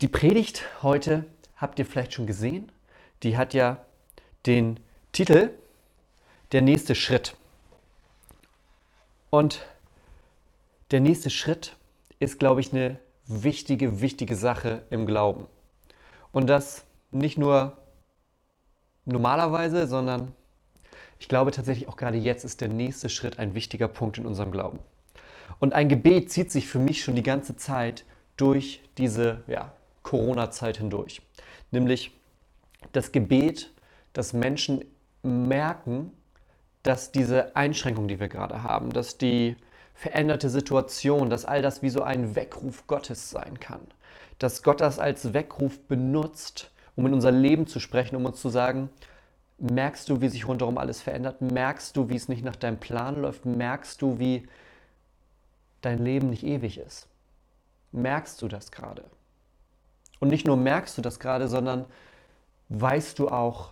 [0.00, 1.26] Die Predigt heute
[1.56, 2.72] habt ihr vielleicht schon gesehen.
[3.22, 3.84] Die hat ja
[4.46, 4.80] den
[5.12, 5.50] Titel
[6.52, 7.36] Der nächste Schritt.
[9.28, 9.66] Und
[10.90, 11.76] der nächste Schritt
[12.18, 15.46] ist, glaube ich, eine wichtige, wichtige Sache im Glauben.
[16.32, 17.76] Und das nicht nur
[19.04, 20.32] normalerweise, sondern
[21.18, 24.50] ich glaube tatsächlich auch gerade jetzt ist der nächste Schritt ein wichtiger Punkt in unserem
[24.50, 24.78] Glauben.
[25.58, 28.06] Und ein Gebet zieht sich für mich schon die ganze Zeit
[28.38, 31.22] durch diese ja, Corona-Zeit hindurch.
[31.70, 32.12] Nämlich
[32.92, 33.72] das Gebet,
[34.12, 34.84] dass Menschen
[35.22, 36.12] merken,
[36.82, 39.56] dass diese Einschränkung, die wir gerade haben, dass die
[39.94, 43.82] veränderte Situation, dass all das wie so ein Weckruf Gottes sein kann.
[44.38, 48.48] Dass Gott das als Weckruf benutzt, um in unser Leben zu sprechen, um uns zu
[48.48, 48.88] sagen,
[49.58, 51.42] merkst du, wie sich rundherum alles verändert?
[51.42, 53.44] Merkst du, wie es nicht nach deinem Plan läuft?
[53.44, 54.48] Merkst du, wie
[55.82, 57.08] dein Leben nicht ewig ist?
[57.92, 59.04] Merkst du das gerade?
[60.20, 61.86] Und nicht nur merkst du das gerade, sondern
[62.68, 63.70] weißt du auch,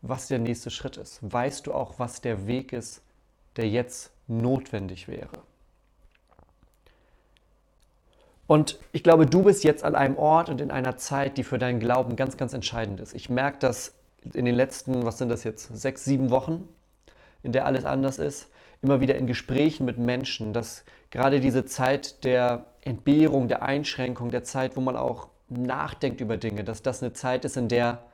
[0.00, 1.18] was der nächste Schritt ist?
[1.20, 3.02] Weißt du auch, was der Weg ist,
[3.56, 5.42] der jetzt notwendig wäre?
[8.46, 11.58] Und ich glaube, du bist jetzt an einem Ort und in einer Zeit, die für
[11.58, 13.14] deinen Glauben ganz, ganz entscheidend ist.
[13.14, 13.94] Ich merke das
[14.32, 16.68] in den letzten, was sind das jetzt, sechs, sieben Wochen,
[17.42, 18.50] in der alles anders ist,
[18.84, 24.44] immer wieder in Gesprächen mit Menschen, dass gerade diese Zeit der Entbehrung, der Einschränkung, der
[24.44, 28.04] Zeit, wo man auch nachdenkt über Dinge, dass das eine Zeit ist, in der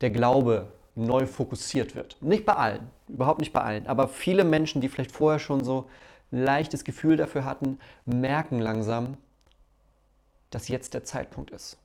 [0.00, 2.16] der Glaube neu fokussiert wird.
[2.20, 5.88] Nicht bei allen, überhaupt nicht bei allen, aber viele Menschen, die vielleicht vorher schon so
[6.32, 9.16] ein leichtes Gefühl dafür hatten, merken langsam,
[10.50, 11.78] dass jetzt der Zeitpunkt ist.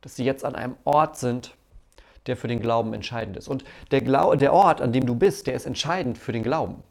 [0.00, 1.54] Dass sie jetzt an einem Ort sind,
[2.26, 3.48] der für den Glauben entscheidend ist.
[3.48, 6.82] Und der, Glau der Ort, an dem du bist, der ist entscheidend für den Glauben.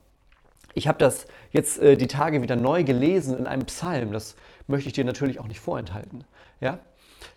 [0.74, 4.12] Ich habe das jetzt äh, die Tage wieder neu gelesen in einem Psalm.
[4.12, 4.36] Das
[4.68, 6.24] möchte ich dir natürlich auch nicht vorenthalten.
[6.60, 6.80] Ja?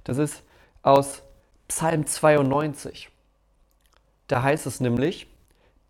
[0.04, 0.42] Das ist
[0.82, 1.22] aus
[1.68, 3.10] Psalm 92.
[4.28, 5.26] Da heißt es nämlich,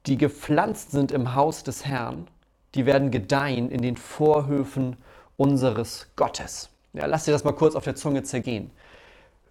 [0.07, 2.29] die gepflanzt sind im Haus des Herrn,
[2.75, 4.97] die werden gedeihen in den Vorhöfen
[5.37, 6.71] unseres Gottes.
[6.93, 8.71] Ja, lass dir das mal kurz auf der Zunge zergehen.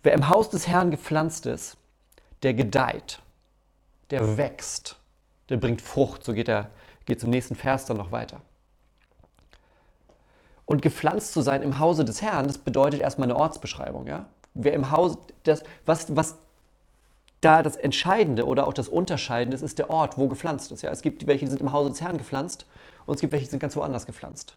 [0.02, 1.78] Wer im Haus des Herrn gepflanzt ist,
[2.44, 3.20] der gedeiht,
[4.10, 4.98] der wächst,
[5.50, 6.24] der bringt Frucht.
[6.24, 6.70] So geht er
[7.06, 8.42] geht zum nächsten Vers dann noch weiter.
[10.66, 14.08] Und gepflanzt zu sein im Hause des Herrn, das bedeutet erstmal eine Ortsbeschreibung.
[14.08, 14.28] Ja?
[14.54, 16.38] Wer im Haus, das, was, was
[17.42, 20.82] da das Entscheidende oder auch das Unterscheidende ist, ist der Ort, wo gepflanzt ist.
[20.82, 20.92] Ja?
[20.92, 22.66] Es gibt welche, die sind im Hause des Herrn gepflanzt
[23.06, 24.56] und es gibt welche, die sind ganz woanders gepflanzt.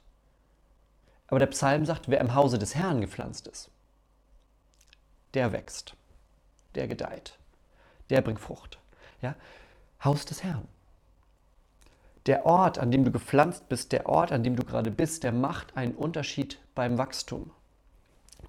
[1.27, 3.71] Aber der Psalm sagt, wer im Hause des Herrn gepflanzt ist,
[5.35, 5.95] der wächst,
[6.77, 7.37] der gedeiht,
[8.11, 8.79] der bringt Frucht.
[9.21, 9.35] Ja?
[10.05, 10.69] Haus des Herrn
[12.27, 15.33] der Ort, an dem du gepflanzt bist, der Ort, an dem du gerade bist, der
[15.33, 17.51] macht einen Unterschied beim Wachstum.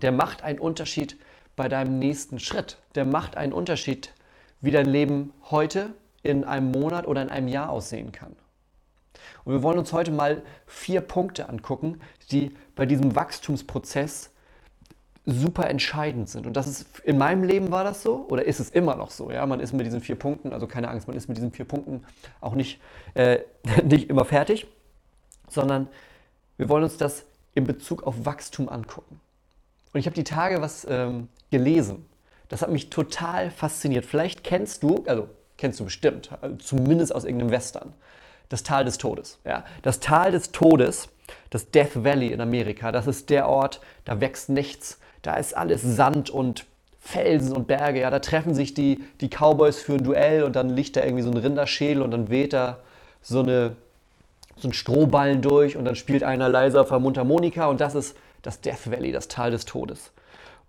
[0.01, 1.17] Der macht einen Unterschied
[1.55, 2.77] bei deinem nächsten Schritt.
[2.95, 4.13] Der macht einen Unterschied,
[4.61, 5.93] wie dein Leben heute,
[6.23, 8.35] in einem Monat oder in einem Jahr aussehen kann.
[9.45, 12.01] Und wir wollen uns heute mal vier Punkte angucken,
[12.31, 14.31] die bei diesem Wachstumsprozess
[15.27, 16.47] super entscheidend sind.
[16.47, 19.29] Und das ist, in meinem Leben war das so oder ist es immer noch so.
[19.29, 19.45] Ja?
[19.45, 22.05] Man ist mit diesen vier Punkten, also keine Angst, man ist mit diesen vier Punkten
[22.39, 22.79] auch nicht,
[23.13, 23.39] äh,
[23.83, 24.67] nicht immer fertig,
[25.49, 25.89] sondern
[26.55, 29.19] wir wollen uns das in Bezug auf Wachstum angucken.
[29.91, 32.05] Und ich habe die Tage was ähm, gelesen.
[32.47, 34.05] Das hat mich total fasziniert.
[34.05, 35.27] Vielleicht kennst du, also
[35.57, 37.93] kennst du bestimmt, also zumindest aus irgendeinem Western,
[38.47, 39.39] das Tal des Todes.
[39.43, 39.65] Ja?
[39.81, 41.09] Das Tal des Todes,
[41.49, 45.81] das Death Valley in Amerika, das ist der Ort, da wächst nichts, da ist alles
[45.81, 46.65] Sand und
[47.01, 47.99] Felsen und Berge.
[47.99, 51.23] Ja, da treffen sich die, die Cowboys für ein Duell und dann liegt da irgendwie
[51.23, 52.77] so ein Rinderschädel und dann weht da
[53.21, 53.75] so, eine,
[54.55, 58.15] so ein Strohballen durch und dann spielt einer leiser auf der Mundharmonika und das ist
[58.41, 60.11] das Death Valley, das Tal des Todes.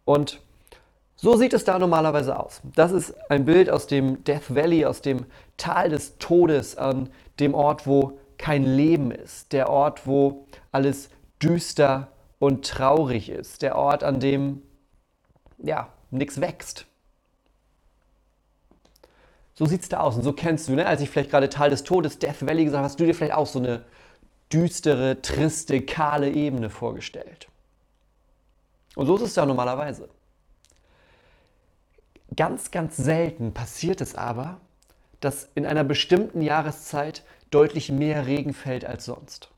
[0.05, 0.41] Und
[1.15, 2.61] so sieht es da normalerweise aus.
[2.75, 5.27] Das ist ein Bild aus dem Death Valley, aus dem
[5.57, 12.09] Tal des Todes, an dem Ort, wo kein Leben ist, der Ort, wo alles düster
[12.11, 14.63] ist und traurig ist, der Ort, an dem
[15.59, 16.87] ja, nichts wächst.
[19.55, 20.87] So sieht es da aus und so kennst du, ne?
[20.87, 23.35] als ich vielleicht gerade Teil des Todes, Death Valley gesagt habe, hast du dir vielleicht
[23.35, 23.85] auch so eine
[24.53, 27.49] düstere, triste, kahle Ebene vorgestellt.
[28.95, 30.09] Und so ist es da normalerweise.
[32.37, 34.61] Ganz, ganz selten passiert es aber,
[35.21, 39.51] dass in einer bestimmten Jahreszeit deutlich mehr Regen fällt als sonst.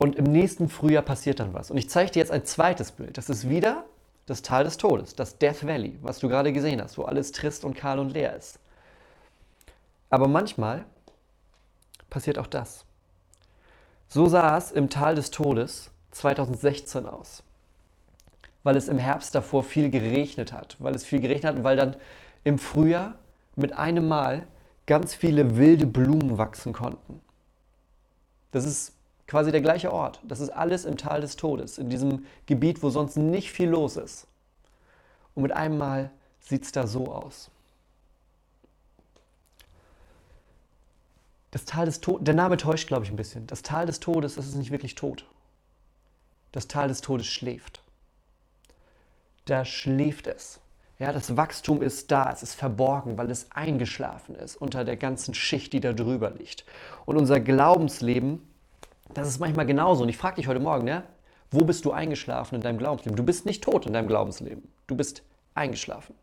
[0.00, 1.70] Und im nächsten Frühjahr passiert dann was.
[1.70, 3.18] Und ich zeige dir jetzt ein zweites Bild.
[3.18, 3.84] Das ist wieder
[4.24, 7.66] das Tal des Todes, das Death Valley, was du gerade gesehen hast, wo alles trist
[7.66, 8.58] und kahl und leer ist.
[10.08, 10.86] Aber manchmal
[12.08, 12.86] passiert auch das.
[14.08, 17.42] So sah es im Tal des Todes 2016 aus.
[18.62, 21.76] weil es im Herbst davor viel geregnet hat, weil es viel geregnet hat und weil
[21.76, 21.96] dann
[22.44, 23.14] im Frühjahr
[23.56, 24.46] mit einem Mal
[24.86, 27.20] ganz viele wilde Blumen wachsen konnten.
[28.50, 28.92] Das ist
[29.30, 30.20] quasi der gleiche Ort.
[30.24, 33.96] Das ist alles im Tal des Todes, in diesem Gebiet, wo sonst nicht viel los
[33.96, 34.26] ist.
[35.36, 36.10] Und mit einem Mal
[36.40, 37.48] sieht es da so aus.
[41.52, 43.46] Das Tal des Todes, der Name täuscht, glaube ich, ein bisschen.
[43.46, 45.24] Das Tal des Todes, das ist nicht wirklich tot.
[46.50, 47.82] Das Tal des Todes schläft.
[49.44, 50.58] Da schläft es.
[50.98, 55.34] Ja, das Wachstum ist da, es ist verborgen, weil es eingeschlafen ist unter der ganzen
[55.34, 56.64] Schicht, die da drüber liegt.
[57.06, 58.49] Und unser Glaubensleben,
[59.14, 60.02] das ist manchmal genauso.
[60.02, 61.04] Und ich frage dich heute Morgen, ja,
[61.50, 63.16] wo bist du eingeschlafen in deinem Glaubensleben?
[63.16, 64.68] Du bist nicht tot in deinem Glaubensleben.
[64.86, 65.22] Du bist
[65.54, 66.14] eingeschlafen.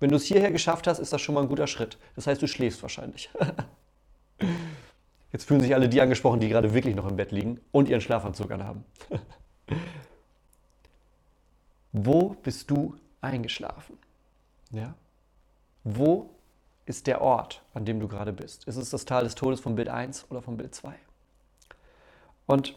[0.00, 1.98] Wenn du es hierher geschafft hast, ist das schon mal ein guter Schritt.
[2.16, 3.30] Das heißt, du schläfst wahrscheinlich.
[5.32, 8.00] Jetzt fühlen sich alle die angesprochen, die gerade wirklich noch im Bett liegen und ihren
[8.00, 8.84] Schlafanzug anhaben.
[11.92, 13.98] Wo bist du eingeschlafen?
[14.72, 14.94] Ja?
[15.84, 16.30] Wo
[16.86, 18.64] ist der Ort, an dem du gerade bist?
[18.64, 20.94] Ist es das Tal des Todes von Bild 1 oder von Bild 2?
[22.50, 22.74] Und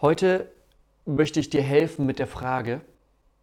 [0.00, 0.50] heute
[1.06, 2.80] möchte ich dir helfen mit der Frage,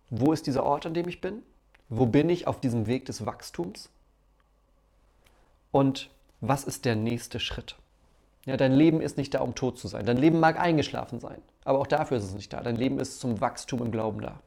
[0.10, 1.42] wo ist dieser Ort, an dem ich bin?
[1.88, 3.90] Wo bin ich auf diesem Weg des Wachstums?
[5.72, 6.10] Und
[6.42, 7.78] was ist der nächste Schritt?
[8.46, 10.06] Ja, dein Leben ist nicht da, um tot zu sein.
[10.06, 12.62] Dein Leben mag eingeschlafen sein, aber auch dafür ist es nicht da.
[12.62, 14.42] Dein Leben ist zum Wachstum im Glauben da.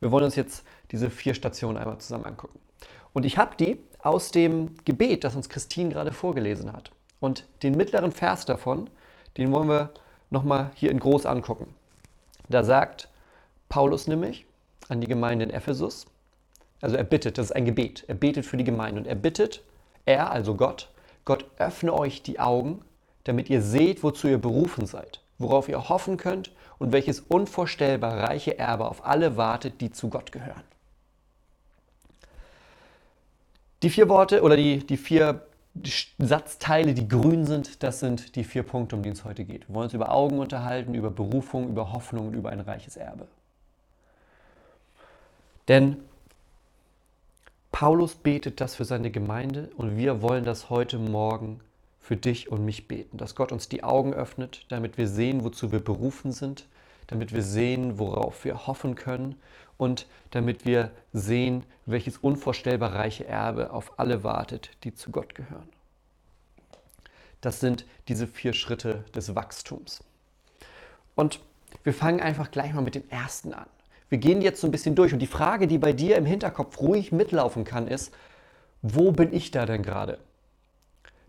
[0.00, 2.58] Wir wollen uns jetzt diese vier Stationen einmal zusammen angucken.
[3.12, 6.92] Und ich habe die aus dem Gebet, das uns Christine gerade vorgelesen hat.
[7.20, 8.88] Und den mittleren Vers davon,
[9.36, 9.90] den wollen wir
[10.30, 11.74] nochmal hier in groß angucken.
[12.48, 13.08] Da sagt
[13.68, 14.46] Paulus nämlich
[14.88, 16.06] an die Gemeinde in Ephesus,
[16.80, 19.62] also er bittet, das ist ein Gebet, er betet für die Gemeinde und er bittet,
[20.06, 20.88] er, also Gott,
[21.24, 22.82] Gott öffne euch die Augen,
[23.24, 28.58] damit ihr seht, wozu ihr berufen seid, worauf ihr hoffen könnt und welches unvorstellbar reiche
[28.58, 30.62] Erbe auf alle wartet, die zu Gott gehören.
[33.82, 35.47] Die vier Worte oder die, die vier
[36.18, 39.68] Satzteile, die grün sind, das sind die vier Punkte, um die es heute geht.
[39.68, 43.26] Wir wollen uns über Augen unterhalten, über Berufung, über Hoffnung und über ein reiches Erbe.
[45.68, 45.98] Denn
[47.70, 51.60] Paulus betet das für seine Gemeinde und wir wollen das heute Morgen
[52.00, 55.70] für dich und mich beten, dass Gott uns die Augen öffnet, damit wir sehen, wozu
[55.72, 56.66] wir berufen sind,
[57.06, 59.36] damit wir sehen, worauf wir hoffen können
[59.78, 65.68] und damit wir sehen, welches unvorstellbar reiche Erbe auf alle wartet, die zu Gott gehören.
[67.40, 70.04] Das sind diese vier Schritte des Wachstums.
[71.14, 71.40] Und
[71.84, 73.66] wir fangen einfach gleich mal mit dem ersten an
[74.08, 75.12] wir gehen jetzt so ein bisschen durch.
[75.12, 78.12] Und die Frage, die bei dir im Hinterkopf ruhig mitlaufen kann, ist,
[78.82, 80.18] wo bin ich da denn gerade?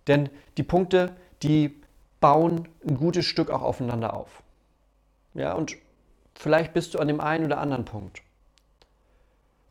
[0.07, 1.81] Denn die Punkte, die
[2.19, 4.43] bauen ein gutes Stück auch aufeinander auf.
[5.33, 5.75] Ja, und
[6.35, 8.21] vielleicht bist du an dem einen oder anderen Punkt.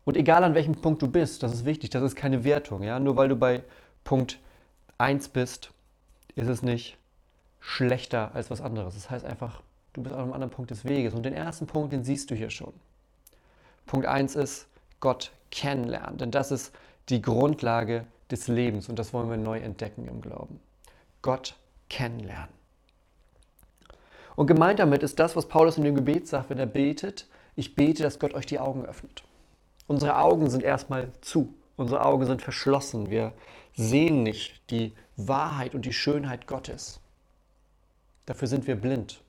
[0.09, 2.81] Und egal an welchem Punkt du bist, das ist wichtig, das ist keine Wertung.
[2.81, 2.99] Ja?
[2.99, 3.61] Nur weil du bei
[4.03, 4.39] Punkt
[4.97, 5.69] 1 bist,
[6.33, 6.97] ist es nicht
[7.59, 8.95] schlechter als was anderes.
[8.95, 9.61] Das heißt einfach,
[9.93, 11.13] du bist an einem anderen Punkt des Weges.
[11.13, 12.73] Und den ersten Punkt, den siehst du hier schon.
[13.85, 14.65] Punkt 1 ist
[14.99, 16.73] Gott kennenlernen, denn das ist
[17.09, 20.59] die Grundlage des Lebens und das wollen wir neu entdecken im Glauben.
[21.21, 21.55] Gott
[21.87, 22.49] kennenlernen.
[24.35, 27.75] Und gemeint damit ist das, was Paulus in dem Gebet sagt, wenn er betet, ich
[27.75, 29.23] bete, dass Gott euch die Augen öffnet.
[29.89, 33.33] Unsere Augen sind erstmal zu, unsere Augen sind verschlossen, wir
[33.75, 36.99] sehen nicht die Wahrheit und die Schönheit Gottes.
[38.27, 39.23] Dafür sind wir blind.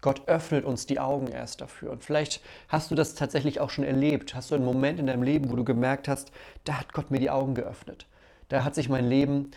[0.00, 1.90] Gott öffnet uns die Augen erst dafür.
[1.90, 4.34] Und vielleicht hast du das tatsächlich auch schon erlebt.
[4.34, 6.32] Hast du einen Moment in deinem Leben, wo du gemerkt hast,
[6.64, 8.06] da hat Gott mir die Augen geöffnet.
[8.48, 9.50] Da hat sich mein Leben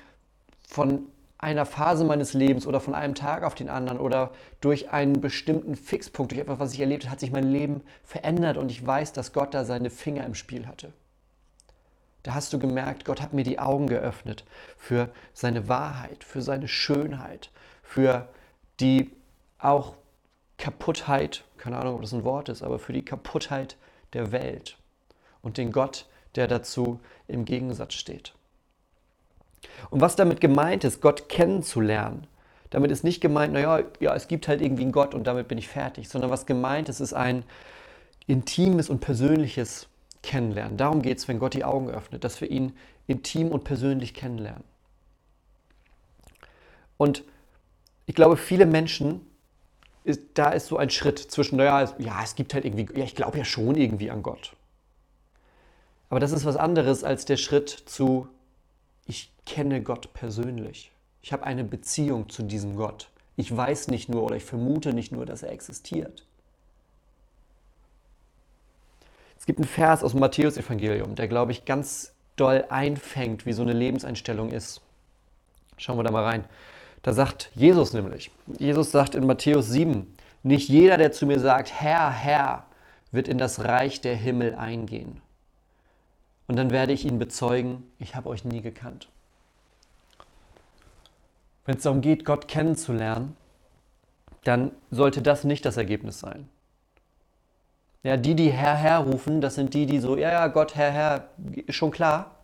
[0.67, 1.07] von
[1.39, 5.75] einer Phase meines Lebens oder von einem Tag auf den anderen oder durch einen bestimmten
[5.75, 9.13] Fixpunkt, durch etwas, was ich erlebt habe, hat sich mein Leben verändert und ich weiß,
[9.13, 10.91] dass Gott da seine Finger im Spiel hatte.
[12.23, 14.43] Da hast du gemerkt, Gott hat mir die Augen geöffnet
[14.77, 18.27] für seine Wahrheit, für seine Schönheit, für
[18.81, 19.09] die
[19.59, 19.95] auch
[20.57, 23.77] Kaputtheit, keine Ahnung, ob das ein Wort ist, aber für die Kaputtheit
[24.11, 24.77] der Welt
[25.41, 26.05] und den Gott,
[26.35, 28.33] der dazu im Gegensatz steht.
[29.89, 32.27] Und was damit gemeint ist, Gott kennenzulernen,
[32.69, 35.57] damit ist nicht gemeint, naja, ja, es gibt halt irgendwie einen Gott und damit bin
[35.57, 37.43] ich fertig, sondern was gemeint ist, ist ein
[38.27, 39.87] intimes und persönliches
[40.21, 40.77] Kennenlernen.
[40.77, 42.73] Darum geht es, wenn Gott die Augen öffnet, dass wir ihn
[43.07, 44.63] intim und persönlich kennenlernen.
[46.97, 47.23] Und
[48.05, 49.25] ich glaube, viele Menschen
[50.03, 53.15] ist, da ist so ein Schritt zwischen, naja, ja, es gibt halt irgendwie, ja, ich
[53.15, 54.55] glaube ja schon irgendwie an Gott.
[56.09, 58.27] Aber das ist was anderes als der Schritt zu,
[59.09, 60.91] ich kenne Gott persönlich.
[61.21, 63.09] Ich habe eine Beziehung zu diesem Gott.
[63.35, 66.23] Ich weiß nicht nur oder ich vermute nicht nur, dass er existiert.
[69.49, 73.73] gibt einen Vers aus dem Matthäus-Evangelium, der, glaube ich, ganz doll einfängt, wie so eine
[73.73, 74.79] Lebenseinstellung ist.
[75.77, 76.45] Schauen wir da mal rein.
[77.01, 80.05] Da sagt Jesus nämlich, Jesus sagt in Matthäus 7,
[80.43, 82.67] nicht jeder, der zu mir sagt, Herr, Herr,
[83.11, 85.19] wird in das Reich der Himmel eingehen.
[86.49, 89.07] Und dann werde ich ihn bezeugen, ich habe euch nie gekannt.
[91.67, 93.37] Wenn es darum geht, Gott kennenzulernen,
[94.45, 96.49] dann sollte das nicht das Ergebnis sein.
[98.01, 100.89] Ja, die, die Herr, Herr rufen, das sind die, die so, ja, ja, Gott, Herr,
[100.89, 101.29] Herr,
[101.67, 102.37] ist schon klar.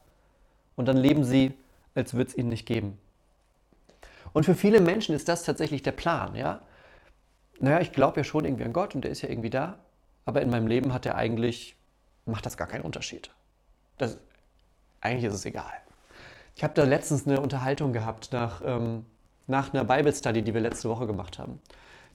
[0.76, 1.56] Und dann leben sie,
[1.96, 3.00] als würde es ihn nicht geben.
[4.34, 6.62] Und für viele Menschen ist das tatsächlich der Plan, ja.
[7.60, 9.80] Naja, ich glaube ja schon irgendwie an Gott und der ist ja irgendwie da,
[10.26, 11.76] aber in meinem Leben hat er eigentlich,
[12.28, 13.32] macht das gar keinen Unterschied.
[13.98, 14.18] Das,
[15.02, 15.74] eigentlich ist es egal.
[16.56, 19.06] Ich habe da letztens eine Unterhaltung gehabt nach, ähm,
[19.48, 21.60] nach einer Bible Study, die wir letzte Woche gemacht haben.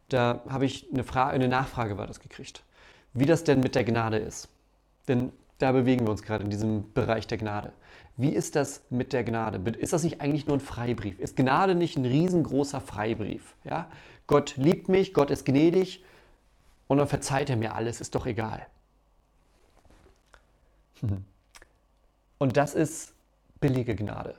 [0.08, 2.64] Da habe ich eine, eine Nachfrage war das gekriegt,
[3.12, 4.48] wie das denn mit der Gnade ist.
[5.08, 7.72] Denn da bewegen wir uns gerade in diesem Bereich der Gnade.
[8.16, 9.60] Wie ist das mit der Gnade?
[9.78, 11.18] Ist das nicht eigentlich nur ein Freibrief?
[11.20, 13.54] Ist Gnade nicht ein riesengroßer Freibrief?
[13.64, 13.88] Ja?
[14.26, 16.04] Gott liebt mich, Gott ist gnädig
[16.86, 18.66] und dann verzeiht er mir alles, ist doch egal.
[22.40, 23.12] Und das ist
[23.60, 24.34] billige Gnade.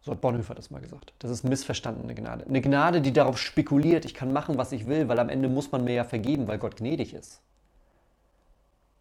[0.00, 1.12] So hat Bonhoeffer das mal gesagt.
[1.18, 2.46] Das ist missverstandene Gnade.
[2.48, 5.70] Eine Gnade, die darauf spekuliert, ich kann machen, was ich will, weil am Ende muss
[5.70, 7.42] man mir ja vergeben, weil Gott gnädig ist.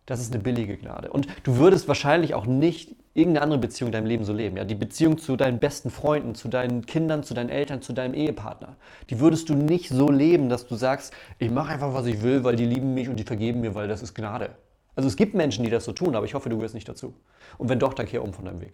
[0.05, 1.09] Das ist eine billige Gnade.
[1.09, 4.57] Und du würdest wahrscheinlich auch nicht irgendeine andere Beziehung in deinem Leben so leben.
[4.57, 4.65] Ja?
[4.65, 8.75] Die Beziehung zu deinen besten Freunden, zu deinen Kindern, zu deinen Eltern, zu deinem Ehepartner.
[9.09, 12.43] Die würdest du nicht so leben, dass du sagst, ich mache einfach, was ich will,
[12.43, 14.49] weil die lieben mich und die vergeben mir, weil das ist Gnade.
[14.97, 17.13] Also es gibt Menschen, die das so tun, aber ich hoffe, du gehörst nicht dazu.
[17.59, 18.73] Und wenn doch, dann kehr um von deinem Weg.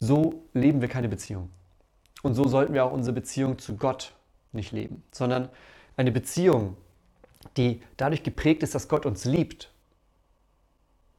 [0.00, 1.48] So leben wir keine Beziehung.
[2.22, 4.12] Und so sollten wir auch unsere Beziehung zu Gott
[4.52, 5.48] nicht leben, sondern
[5.96, 6.76] eine Beziehung,
[7.56, 9.72] die dadurch geprägt ist, dass Gott uns liebt,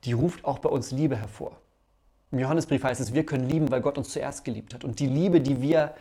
[0.03, 1.59] die ruft auch bei uns Liebe hervor.
[2.31, 4.83] Im Johannesbrief heißt es, wir können lieben, weil Gott uns zuerst geliebt hat.
[4.83, 5.95] Und die Liebe, die wir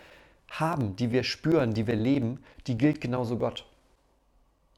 [0.51, 3.65] haben, die wir spüren, die wir leben, die gilt genauso Gott.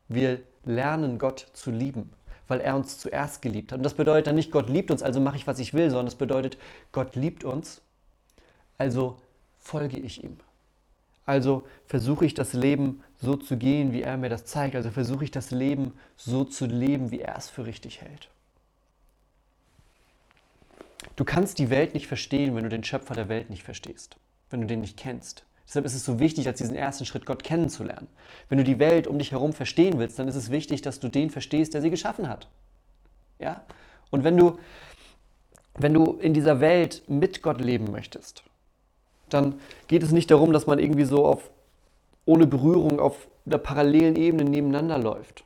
[0.07, 2.11] Wir lernen Gott zu lieben,
[2.49, 3.79] weil er uns zuerst geliebt hat.
[3.79, 6.07] Und das bedeutet dann nicht, Gott liebt uns, also mache ich, was ich will, sondern
[6.07, 6.59] das bedeutet,
[6.93, 7.83] Gott liebt uns,
[8.79, 9.17] also
[9.59, 10.37] folge ich ihm.
[11.27, 14.77] Also versuche ich das Leben so zu gehen, wie er mir das zeigt.
[14.77, 18.29] Also versuche ich das Leben so zu leben, wie er es für richtig hält.
[21.17, 24.17] Du kannst die Welt nicht verstehen, wenn du den Schöpfer der Welt nicht verstehst,
[24.51, 25.45] wenn du den nicht kennst.
[25.67, 28.09] Deshalb ist es so wichtig, als diesen ersten Schritt Gott kennenzulernen.
[28.49, 31.09] Wenn du die Welt um dich herum verstehen willst, dann ist es wichtig, dass du
[31.09, 32.49] den verstehst, der sie geschaffen hat.
[33.39, 33.65] Ja?
[34.11, 34.59] Und wenn du,
[35.75, 38.45] wenn du in dieser Welt mit Gott leben möchtest,
[39.31, 41.51] dann geht es nicht darum, dass man irgendwie so auf,
[42.27, 45.45] ohne Berührung auf einer parallelen Ebene nebeneinander läuft,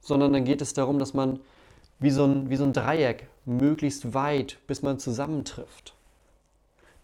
[0.00, 1.40] sondern dann geht es darum, dass man
[1.98, 5.94] wie so ein, wie so ein Dreieck möglichst weit, bis man zusammentrifft.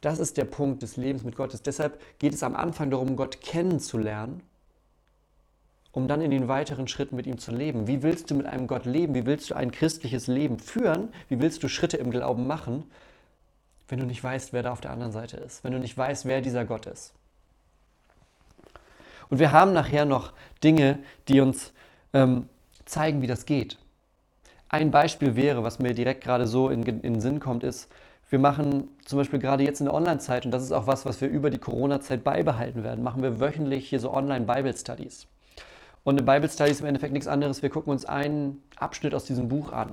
[0.04, 1.58] Das ist der Punkt des Lebens mit Gott.
[1.64, 4.42] Deshalb geht es am Anfang darum, Gott kennenzulernen,
[5.92, 7.87] um dann in den weiteren Schritten mit ihm zu leben.
[7.87, 9.14] Wie willst du mit einem Gott leben?
[9.14, 11.08] Wie willst du ein christliches Leben führen?
[11.28, 12.84] Wie willst du Schritte im Glauben machen?
[13.88, 16.25] wenn du nicht weißt, wer da auf der anderen Seite ist, wenn du nicht weißt,
[16.25, 17.12] wer dieser Gott ist.
[19.28, 20.32] Und wir haben nachher noch
[20.62, 21.73] Dinge, die uns
[22.12, 22.49] ähm,
[22.84, 23.78] zeigen, wie das geht.
[24.68, 27.88] Ein Beispiel wäre, was mir direkt gerade so in, in den Sinn kommt, ist,
[28.31, 31.21] wir machen zum Beispiel gerade jetzt in der Online-Zeit, und das ist auch was, was
[31.21, 35.26] wir über die Corona-Zeit beibehalten werden, machen wir wöchentlich hier so Online-Bible-Studies.
[36.04, 37.62] Und eine Bible-Study ist im Endeffekt nichts anderes.
[37.62, 39.93] Wir gucken uns einen Abschnitt aus diesem Buch an,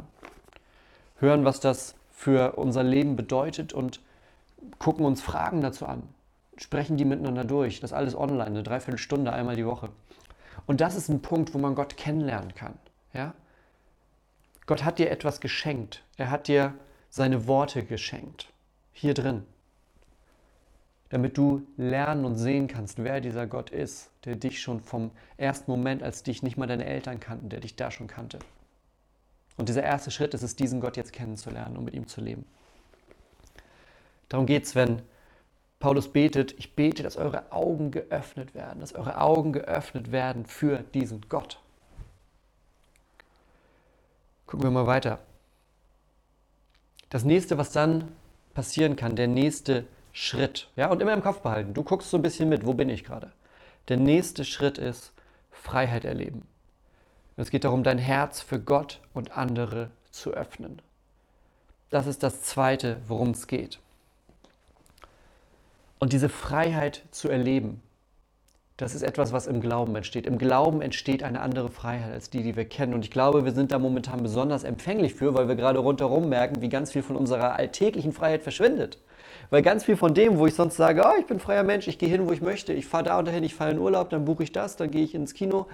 [1.19, 4.01] hören, was das für unser Leben bedeutet und
[4.77, 6.03] gucken uns Fragen dazu an,
[6.57, 7.79] sprechen die miteinander durch.
[7.79, 9.89] Das alles online, eine Dreiviertelstunde einmal die Woche.
[10.67, 12.73] Und das ist ein Punkt, wo man Gott kennenlernen kann.
[13.13, 13.33] Ja?
[14.67, 16.03] Gott hat dir etwas geschenkt.
[16.17, 16.73] Er hat dir
[17.11, 18.51] seine Worte geschenkt.
[18.93, 19.45] Hier drin.
[21.09, 25.69] Damit du lernen und sehen kannst, wer dieser Gott ist, der dich schon vom ersten
[25.69, 28.39] Moment, als dich nicht mal deine Eltern kannten, der dich da schon kannte.
[29.57, 32.45] Und dieser erste Schritt ist es, diesen Gott jetzt kennenzulernen und mit ihm zu leben.
[34.29, 35.01] Darum geht es, wenn
[35.79, 40.77] Paulus betet, ich bete, dass eure Augen geöffnet werden, dass eure Augen geöffnet werden für
[40.77, 41.59] diesen Gott.
[44.45, 45.19] Gucken wir mal weiter.
[47.11, 48.07] Das nächste, was dann
[48.53, 52.23] passieren kann, der nächste Schritt, ja, und immer im Kopf behalten, du guckst so ein
[52.23, 53.33] bisschen mit, wo bin ich gerade?
[53.89, 55.11] Der nächste Schritt ist
[55.51, 56.47] Freiheit erleben.
[57.35, 60.81] Es geht darum, dein Herz für Gott und andere zu öffnen.
[61.89, 63.79] Das ist das Zweite, worum es geht.
[65.99, 67.83] Und diese Freiheit zu erleben,
[68.81, 70.25] das ist etwas, was im Glauben entsteht.
[70.25, 72.95] Im Glauben entsteht eine andere Freiheit als die, die wir kennen.
[72.95, 76.63] Und ich glaube, wir sind da momentan besonders empfänglich für, weil wir gerade rundherum merken,
[76.63, 78.97] wie ganz viel von unserer alltäglichen Freiheit verschwindet.
[79.51, 81.99] Weil ganz viel von dem, wo ich sonst sage, oh, ich bin freier Mensch, ich
[81.99, 84.25] gehe hin, wo ich möchte, ich fahre da und dahin, ich fahre in Urlaub, dann
[84.25, 85.67] buche ich das, dann gehe ich ins Kino,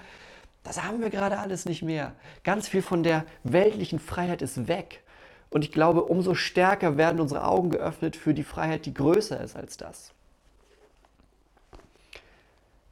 [0.62, 2.12] das haben wir gerade alles nicht mehr.
[2.44, 5.02] Ganz viel von der weltlichen Freiheit ist weg.
[5.48, 9.56] Und ich glaube, umso stärker werden unsere Augen geöffnet für die Freiheit, die größer ist
[9.56, 10.12] als das.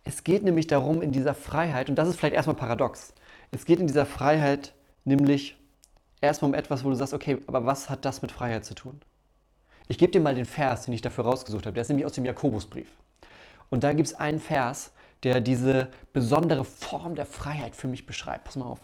[0.06, 3.12] Es geht nämlich darum, in dieser Freiheit, und das ist vielleicht erstmal paradox,
[3.50, 4.72] es geht in dieser Freiheit
[5.04, 5.56] nämlich
[6.20, 9.00] erstmal um etwas, wo du sagst, okay, aber was hat das mit Freiheit zu tun?
[9.88, 11.74] Ich gebe dir mal den Vers, den ich dafür rausgesucht habe.
[11.74, 12.88] Der ist nämlich aus dem Jakobusbrief.
[13.68, 14.92] Und da gibt es einen Vers,
[15.24, 18.44] der diese besondere Form der Freiheit für mich beschreibt.
[18.44, 18.80] Pass mal auf.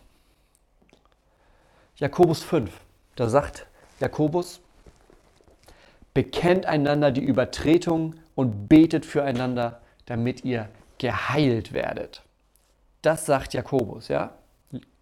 [1.96, 2.72] Jakobus 5,
[3.14, 3.66] da sagt
[4.00, 4.60] Jakobus,
[6.14, 10.68] bekennt einander die Übertretung und betet füreinander, damit ihr
[11.02, 12.22] geheilt werdet.
[13.02, 14.34] Das sagt Jakobus, ja?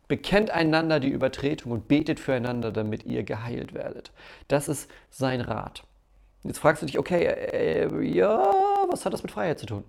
[0.09, 4.11] Bekennt einander die Übertretung und betet füreinander, damit ihr geheilt werdet.
[4.49, 5.85] Das ist sein Rat.
[6.43, 8.51] Jetzt fragst du dich, okay, äh, ja,
[8.89, 9.85] was hat das mit Freiheit zu tun?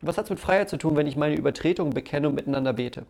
[0.00, 3.06] Was hat es mit Freiheit zu tun, wenn ich meine Übertretung bekenne und miteinander bete?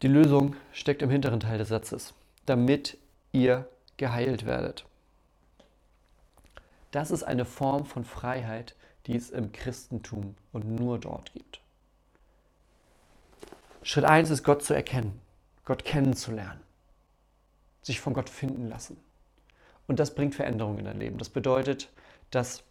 [0.00, 2.14] Die Lösung steckt im hinteren Teil des Satzes,
[2.46, 2.96] damit
[3.30, 4.86] ihr geheilt werdet.
[6.92, 8.74] Das ist eine Form von Freiheit,
[9.06, 11.60] die es im Christentum und nur dort gibt.
[13.82, 15.20] Schritt 1 ist Gott zu erkennen,
[15.64, 16.60] Gott kennenzulernen,
[17.82, 18.96] sich von Gott finden lassen.
[19.86, 21.18] Und das bringt Veränderungen in dein Leben.
[21.18, 21.88] Das bedeutet,
[22.30, 22.64] dass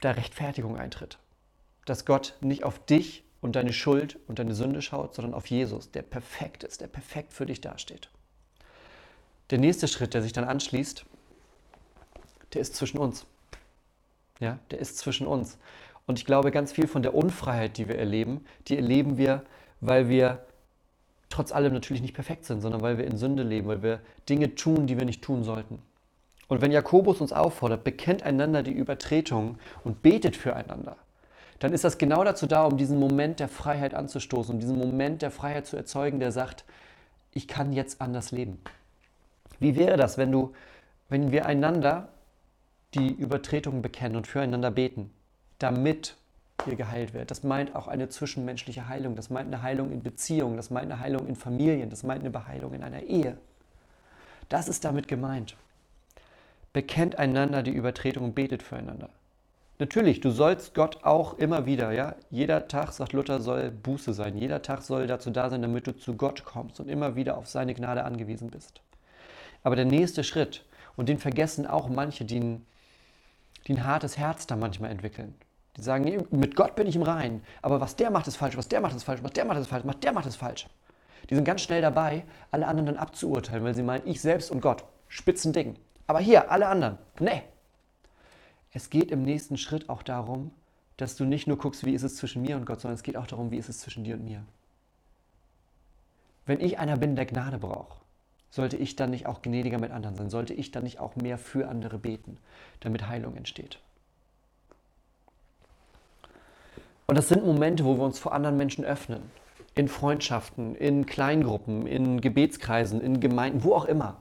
[0.00, 1.18] da Rechtfertigung eintritt.
[1.84, 5.90] Dass Gott nicht auf dich und deine Schuld und deine Sünde schaut, sondern auf Jesus,
[5.90, 8.10] der perfekt ist, der perfekt für dich dasteht.
[9.50, 11.04] Der nächste Schritt, der sich dann anschließt,
[12.54, 13.26] der ist zwischen uns.
[14.42, 15.56] Ja, der ist zwischen uns.
[16.08, 19.44] Und ich glaube, ganz viel von der Unfreiheit, die wir erleben, die erleben wir,
[19.80, 20.44] weil wir
[21.28, 24.56] trotz allem natürlich nicht perfekt sind, sondern weil wir in Sünde leben, weil wir Dinge
[24.56, 25.80] tun, die wir nicht tun sollten.
[26.48, 30.96] Und wenn Jakobus uns auffordert, bekennt einander die Übertretungen und betet füreinander,
[31.60, 35.22] dann ist das genau dazu da, um diesen Moment der Freiheit anzustoßen, um diesen Moment
[35.22, 36.64] der Freiheit zu erzeugen, der sagt,
[37.32, 38.58] ich kann jetzt anders leben.
[39.60, 40.52] Wie wäre das, wenn du,
[41.08, 42.08] wenn wir einander
[42.94, 45.10] die Übertretungen bekennen und füreinander beten,
[45.58, 46.16] damit
[46.66, 47.30] ihr geheilt werdet.
[47.30, 49.16] Das meint auch eine zwischenmenschliche Heilung.
[49.16, 50.56] Das meint eine Heilung in Beziehungen.
[50.56, 51.90] Das meint eine Heilung in Familien.
[51.90, 53.38] Das meint eine Beheilung in einer Ehe.
[54.48, 55.56] Das ist damit gemeint.
[56.72, 59.08] Bekennt einander die Übertretung und betet füreinander.
[59.78, 64.36] Natürlich, du sollst Gott auch immer wieder, ja, jeder Tag, sagt Luther, soll Buße sein.
[64.36, 67.48] Jeder Tag soll dazu da sein, damit du zu Gott kommst und immer wieder auf
[67.48, 68.80] seine Gnade angewiesen bist.
[69.64, 70.64] Aber der nächste Schritt,
[70.96, 72.66] und den vergessen auch manche, die ein
[73.66, 75.34] die ein hartes Herz da manchmal entwickeln.
[75.76, 78.56] Die sagen, nee, mit Gott bin ich im Reinen, aber was der macht ist falsch,
[78.56, 80.68] was der macht ist falsch, was der macht ist falsch, was der macht ist falsch.
[81.30, 84.60] Die sind ganz schnell dabei, alle anderen dann abzuurteilen, weil sie meinen, ich selbst und
[84.60, 85.76] Gott, spitzen Ding.
[86.06, 87.42] Aber hier, alle anderen, nee.
[88.72, 90.50] Es geht im nächsten Schritt auch darum,
[90.96, 93.16] dass du nicht nur guckst, wie ist es zwischen mir und Gott, sondern es geht
[93.16, 94.42] auch darum, wie ist es zwischen dir und mir.
[96.44, 98.01] Wenn ich einer bin, der Gnade braucht,
[98.52, 100.28] sollte ich dann nicht auch gnädiger mit anderen sein?
[100.28, 102.36] Sollte ich dann nicht auch mehr für andere beten,
[102.80, 103.78] damit Heilung entsteht?
[107.06, 109.22] Und das sind Momente, wo wir uns vor anderen Menschen öffnen.
[109.74, 114.20] In Freundschaften, in Kleingruppen, in Gebetskreisen, in Gemeinden, wo auch immer.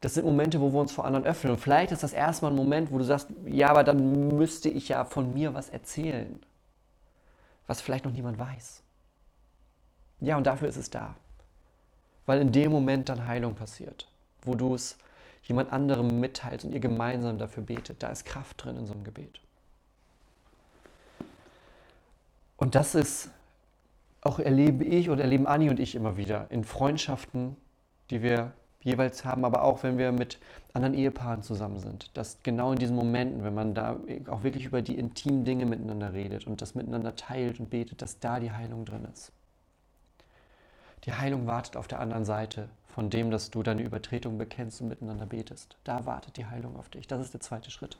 [0.00, 1.52] Das sind Momente, wo wir uns vor anderen öffnen.
[1.52, 4.88] Und vielleicht ist das erstmal ein Moment, wo du sagst, ja, aber dann müsste ich
[4.88, 6.40] ja von mir was erzählen,
[7.68, 8.82] was vielleicht noch niemand weiß.
[10.18, 11.14] Ja, und dafür ist es da
[12.30, 14.06] weil in dem Moment dann Heilung passiert,
[14.42, 14.96] wo du es
[15.42, 18.04] jemand anderem mitteilst und ihr gemeinsam dafür betet.
[18.04, 19.40] Da ist Kraft drin in so einem Gebet.
[22.56, 23.30] Und das ist,
[24.20, 27.56] auch erlebe ich oder erleben Anni und ich immer wieder in Freundschaften,
[28.10, 30.38] die wir jeweils haben, aber auch wenn wir mit
[30.72, 34.82] anderen Ehepaaren zusammen sind, dass genau in diesen Momenten, wenn man da auch wirklich über
[34.82, 38.84] die intimen Dinge miteinander redet und das miteinander teilt und betet, dass da die Heilung
[38.84, 39.32] drin ist.
[41.04, 44.88] Die Heilung wartet auf der anderen Seite von dem, dass du deine Übertretung bekennst und
[44.88, 45.76] miteinander betest.
[45.84, 47.06] Da wartet die Heilung auf dich.
[47.06, 47.96] Das ist der zweite Schritt.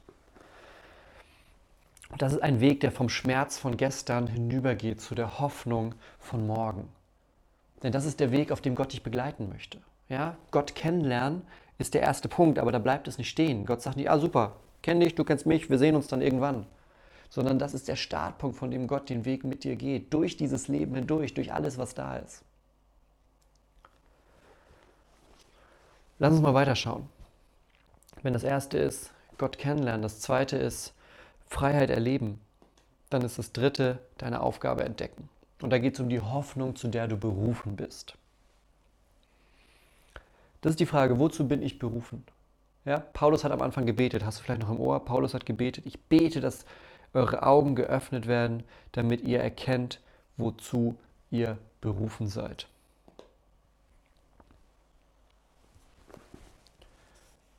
[2.10, 6.46] Und das ist ein Weg, der vom Schmerz von gestern hinübergeht zu der Hoffnung von
[6.46, 6.88] morgen.
[7.82, 9.78] Denn das ist der Weg, auf dem Gott dich begleiten möchte.
[10.08, 10.36] Ja?
[10.50, 11.42] Gott kennenlernen
[11.78, 13.64] ist der erste Punkt, aber da bleibt es nicht stehen.
[13.64, 16.66] Gott sagt nicht, ah super, kenn dich, du kennst mich, wir sehen uns dann irgendwann.
[17.30, 20.68] Sondern das ist der Startpunkt, von dem Gott den Weg mit dir geht, durch dieses
[20.68, 22.42] Leben hindurch, durch alles, was da ist.
[26.20, 27.08] Lass uns mal weiterschauen.
[28.22, 30.92] Wenn das erste ist, Gott kennenlernen, das zweite ist,
[31.48, 32.38] Freiheit erleben,
[33.08, 35.30] dann ist das dritte deine Aufgabe entdecken.
[35.62, 38.18] Und da geht es um die Hoffnung, zu der du berufen bist.
[40.60, 42.22] Das ist die Frage, wozu bin ich berufen?
[42.84, 45.02] Ja, Paulus hat am Anfang gebetet, hast du vielleicht noch im Ohr?
[45.02, 46.66] Paulus hat gebetet, ich bete, dass
[47.14, 50.00] eure Augen geöffnet werden, damit ihr erkennt,
[50.36, 50.98] wozu
[51.30, 52.68] ihr berufen seid.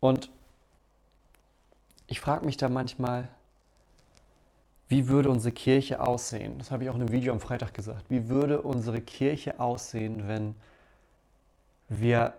[0.02, 0.30] Und
[2.08, 3.30] ich frage mich da manchmal,
[4.90, 6.58] wie würde unsere Kirche aussehen?
[6.58, 8.10] Das habe ich auch in einem Video am Freitag gesagt.
[8.10, 10.56] Wie würde unsere Kirche aussehen, wenn
[11.88, 12.34] wir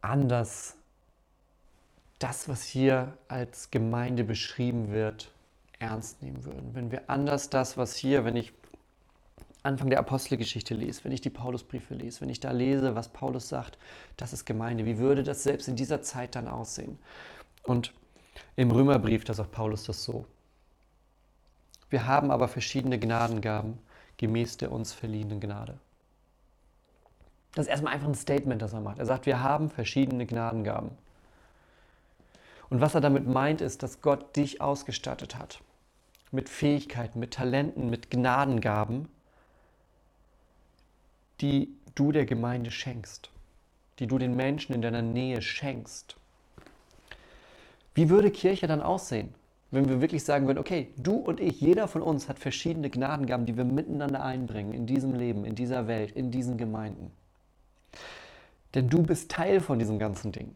[0.00, 0.76] anders
[2.18, 5.30] das, was hier als Gemeinde beschrieben wird,
[5.78, 6.74] ernst nehmen würden?
[6.74, 8.54] Wenn wir anders das, was hier, wenn ich
[9.62, 13.48] Anfang der Apostelgeschichte lese, wenn ich die Paulusbriefe lese, wenn ich da lese, was Paulus
[13.48, 13.78] sagt,
[14.16, 16.98] das ist Gemeinde, wie würde das selbst in dieser Zeit dann aussehen?
[17.62, 17.92] Und
[18.56, 20.26] im Römerbrief, da sagt Paulus das so.
[21.90, 23.78] Wir haben aber verschiedene Gnadengaben
[24.16, 25.78] gemäß der uns verliehenen Gnade.
[27.54, 28.98] Das ist erstmal einfach ein Statement, das er macht.
[28.98, 30.90] Er sagt, wir haben verschiedene Gnadengaben.
[32.70, 35.60] Und was er damit meint, ist, dass Gott dich ausgestattet hat
[36.30, 39.08] mit Fähigkeiten, mit Talenten, mit Gnadengaben,
[41.42, 43.30] die du der Gemeinde schenkst,
[43.98, 46.16] die du den Menschen in deiner Nähe schenkst.
[47.94, 49.34] Wie würde Kirche dann aussehen?
[49.72, 53.46] wenn wir wirklich sagen würden, okay, du und ich, jeder von uns hat verschiedene Gnadengaben,
[53.46, 57.10] die wir miteinander einbringen in diesem Leben, in dieser Welt, in diesen Gemeinden.
[58.74, 60.54] Denn du bist Teil von diesem ganzen Ding.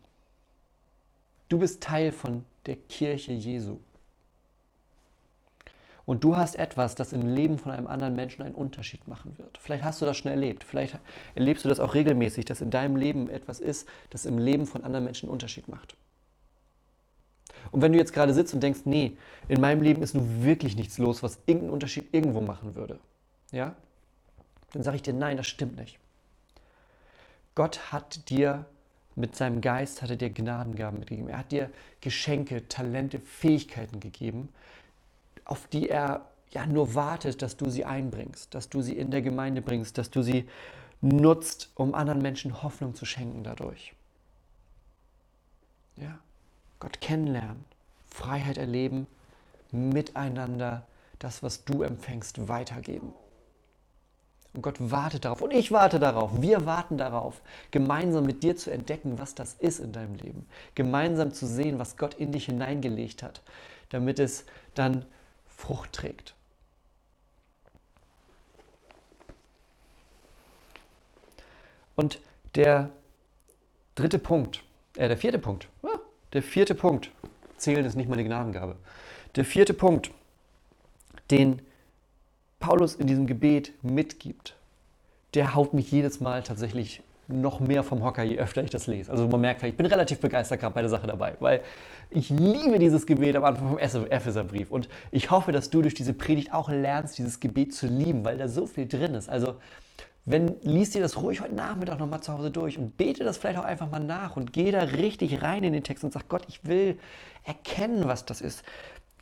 [1.49, 3.79] Du bist Teil von der Kirche Jesu.
[6.07, 9.59] Und du hast etwas, das im Leben von einem anderen Menschen einen Unterschied machen wird.
[9.59, 10.62] Vielleicht hast du das schon erlebt.
[10.62, 10.99] Vielleicht
[11.35, 14.85] erlebst du das auch regelmäßig, dass in deinem Leben etwas ist, das im Leben von
[14.85, 15.97] anderen Menschen einen Unterschied macht.
[17.73, 19.16] Und wenn du jetzt gerade sitzt und denkst, nee,
[19.49, 23.01] in meinem Leben ist nun wirklich nichts los, was irgendeinen Unterschied irgendwo machen würde,
[23.51, 23.75] ja,
[24.73, 25.99] dann sage ich dir, nein, das stimmt nicht.
[27.57, 28.66] Gott hat dir
[29.16, 31.31] mit seinem Geist, hat er dir Gnadengaben mitgegeben.
[31.31, 34.51] Er hat dir Geschenke, Talente, Fähigkeiten gegeben,
[35.47, 39.23] auf die er ja nur wartet, dass du sie einbringst, dass du sie in der
[39.23, 40.49] Gemeinde bringst, dass du sie
[41.01, 43.95] nutzt, um anderen Menschen Hoffnung zu schenken dadurch.
[45.97, 46.19] Ja.
[46.79, 47.65] Gott kennenlernen,
[48.07, 49.07] Freiheit erleben,
[49.73, 50.87] miteinander
[51.19, 53.15] das, was du empfängst, weitergeben.
[54.53, 58.71] Und Gott wartet darauf und ich warte darauf, wir warten darauf, gemeinsam mit dir zu
[58.71, 60.47] entdecken, was das ist in deinem Leben.
[60.75, 63.43] Gemeinsam zu sehen, was Gott in dich hineingelegt hat,
[63.91, 65.05] damit es dann
[65.57, 66.35] Frucht trägt.
[71.97, 72.21] Und
[72.55, 72.90] der
[73.95, 74.62] dritte Punkt,
[74.97, 75.69] äh, der vierte Punkt,
[76.33, 77.11] der vierte Punkt,
[77.57, 78.77] zählen ist nicht meine Gnadengabe.
[79.35, 80.11] Der vierte Punkt,
[81.31, 81.62] den
[82.61, 84.55] Paulus in diesem Gebet mitgibt,
[85.35, 89.11] der haut mich jedes Mal tatsächlich noch mehr vom Hocker, je öfter ich das lese.
[89.11, 91.61] Also man merkt, ich bin relativ begeistert gerade bei der Sache dabei, weil
[92.11, 96.12] ich liebe dieses Gebet am Anfang vom Epheserbrief und ich hoffe, dass du durch diese
[96.12, 99.29] Predigt auch lernst, dieses Gebet zu lieben, weil da so viel drin ist.
[99.29, 99.57] Also
[100.25, 103.59] wenn, liest dir das ruhig heute Nachmittag nochmal zu Hause durch und bete das vielleicht
[103.59, 106.43] auch einfach mal nach und geh da richtig rein in den Text und sag, Gott,
[106.49, 106.99] ich will
[107.45, 108.65] erkennen, was das ist.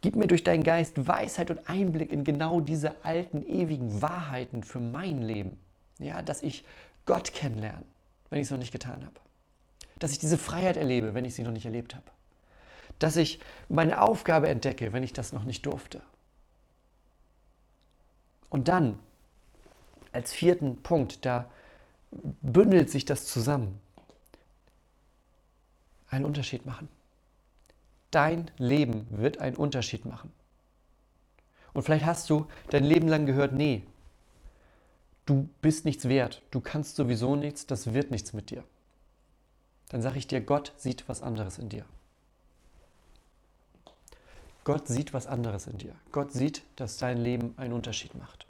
[0.01, 4.81] Gib mir durch deinen Geist Weisheit und Einblick in genau diese alten, ewigen Wahrheiten für
[4.81, 5.59] mein Leben.
[5.99, 6.64] Ja, dass ich
[7.07, 7.85] Gott kennenlerne,
[8.35, 9.14] wenn ich es noch nicht getan habe.
[10.01, 12.11] Dass ich diese Freiheit erlebe, wenn ich sie noch nicht erlebt habe.
[12.99, 16.03] Dass ich meine Aufgabe entdecke, wenn ich das noch nicht durfte.
[18.51, 18.99] Und dann
[20.11, 21.49] als vierten Punkt, da
[22.11, 23.81] bündelt sich das zusammen.
[26.09, 26.88] Einen Unterschied machen.
[28.11, 30.33] Dein Leben wird einen Unterschied machen.
[31.73, 33.85] Und vielleicht hast du dein Leben lang gehört, nee,
[35.27, 38.65] du bist nichts wert, du kannst sowieso nichts, das wird nichts mit dir.
[39.89, 41.85] Dann sage ich dir, Gott sieht was anderes in dir.
[44.65, 45.95] Gott sieht was anderes in dir.
[46.11, 48.47] Gott sieht, dass dein Leben einen Unterschied macht.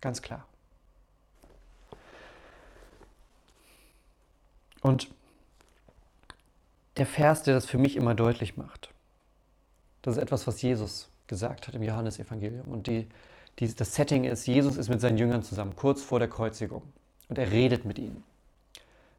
[0.00, 0.46] Ganz klar.
[4.80, 5.10] Und
[6.96, 8.90] der Vers, der das für mich immer deutlich macht,
[10.02, 12.68] das ist etwas, was Jesus gesagt hat im Johannesevangelium.
[12.68, 13.08] Und die,
[13.58, 16.82] die, das Setting ist, Jesus ist mit seinen Jüngern zusammen, kurz vor der Kreuzigung.
[17.28, 18.22] Und er redet mit ihnen.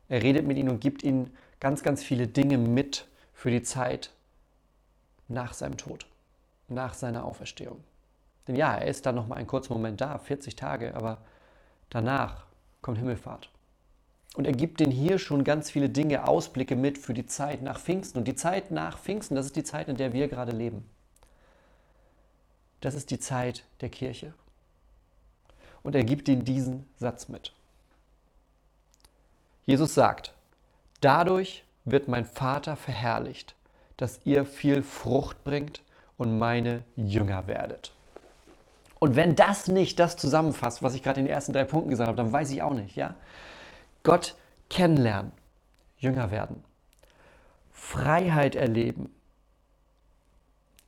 [0.09, 4.11] Er redet mit ihnen und gibt ihnen ganz, ganz viele Dinge mit für die Zeit
[5.27, 6.05] nach seinem Tod,
[6.67, 7.83] nach seiner Auferstehung.
[8.47, 11.17] Denn ja, er ist dann noch mal einen kurzen Moment da, 40 Tage, aber
[11.89, 12.45] danach
[12.81, 13.49] kommt Himmelfahrt.
[14.35, 17.79] Und er gibt den hier schon ganz viele Dinge, Ausblicke mit für die Zeit nach
[17.79, 18.19] Pfingsten.
[18.19, 20.85] Und die Zeit nach Pfingsten, das ist die Zeit, in der wir gerade leben.
[22.81, 24.33] Das ist die Zeit der Kirche.
[25.83, 27.53] Und er gibt ihnen diesen Satz mit.
[29.65, 30.33] Jesus sagt,
[31.01, 33.55] dadurch wird mein Vater verherrlicht,
[33.97, 35.81] dass ihr viel Frucht bringt
[36.17, 37.93] und meine Jünger werdet.
[38.99, 42.07] Und wenn das nicht das zusammenfasst, was ich gerade in den ersten drei Punkten gesagt
[42.07, 42.95] habe, dann weiß ich auch nicht.
[42.95, 43.15] Ja?
[44.03, 44.35] Gott
[44.69, 45.31] kennenlernen,
[45.99, 46.63] Jünger werden,
[47.71, 49.13] Freiheit erleben,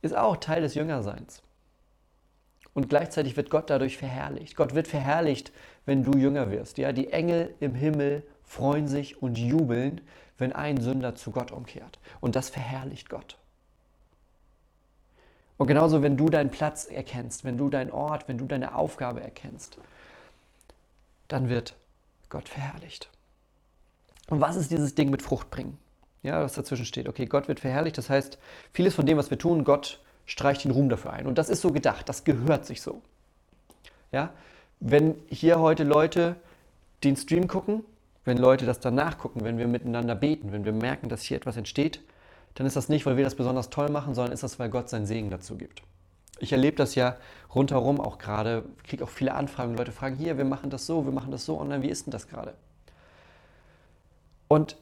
[0.02, 1.42] ist auch Teil des Jüngerseins.
[2.72, 4.56] Und gleichzeitig wird Gott dadurch verherrlicht.
[4.56, 5.52] Gott wird verherrlicht,
[5.86, 6.78] wenn du Jünger wirst.
[6.78, 10.00] Ja, die Engel im Himmel freuen sich und jubeln,
[10.38, 11.98] wenn ein Sünder zu Gott umkehrt.
[12.20, 13.36] Und das verherrlicht Gott.
[15.56, 19.20] Und genauso, wenn du deinen Platz erkennst, wenn du deinen Ort, wenn du deine Aufgabe
[19.20, 19.76] erkennst,
[21.28, 21.74] dann wird
[22.30, 23.10] Gott verherrlicht.
[24.30, 25.76] Und was ist dieses Ding mit Frucht bringen?
[26.22, 27.08] Ja, was dazwischen steht.
[27.08, 28.38] Okay, Gott wird verherrlicht, das heißt,
[28.72, 31.26] vieles von dem, was wir tun, Gott streicht den Ruhm dafür ein.
[31.26, 33.02] Und das ist so gedacht, das gehört sich so.
[34.12, 34.30] Ja,
[34.78, 36.36] wenn hier heute Leute
[37.02, 37.82] den Stream gucken,
[38.24, 41.56] wenn Leute das danach gucken, wenn wir miteinander beten, wenn wir merken, dass hier etwas
[41.56, 42.00] entsteht,
[42.54, 44.88] dann ist das nicht, weil wir das besonders toll machen, sondern ist das, weil Gott
[44.88, 45.82] seinen Segen dazu gibt.
[46.38, 47.16] Ich erlebe das ja
[47.52, 51.12] rundherum auch gerade, kriege auch viele Anfragen, Leute fragen, hier, wir machen das so, wir
[51.12, 52.54] machen das so online, wie ist denn das gerade?
[54.48, 54.76] Und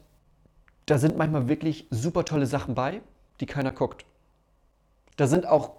[0.85, 3.01] da sind manchmal wirklich super tolle Sachen bei,
[3.39, 4.05] die keiner guckt.
[5.19, 5.73] Da sind auch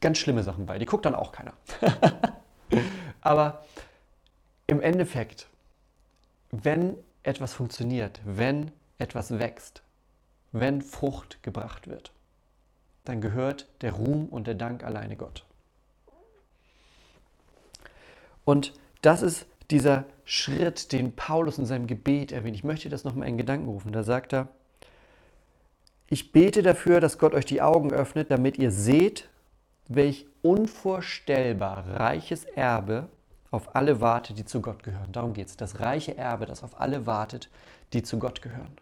[0.00, 1.52] ganz schlimme Sachen bei, die guckt dann auch keiner.
[3.20, 3.66] Aber
[4.66, 5.46] im Endeffekt,
[6.52, 9.82] wenn etwas funktioniert, wenn etwas wächst,
[10.52, 12.12] wenn Frucht gebracht wird,
[13.04, 15.44] dann gehört der Ruhm und der Dank alleine Gott.
[18.46, 18.72] Und
[19.02, 22.56] das ist dieser Schritt, den Paulus in seinem Gebet erwähnt.
[22.56, 23.92] Ich möchte das nochmal in Gedanken rufen.
[23.92, 24.48] Da sagt er,
[26.10, 29.28] ich bete dafür, dass Gott euch die Augen öffnet, damit ihr seht,
[29.88, 33.08] welch unvorstellbar reiches Erbe
[33.50, 35.12] auf alle wartet, die zu Gott gehören.
[35.12, 35.56] Darum geht es.
[35.56, 37.48] Das reiche Erbe, das auf alle wartet,
[37.92, 38.76] die zu Gott gehören.